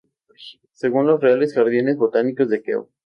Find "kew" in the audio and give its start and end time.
2.63-2.87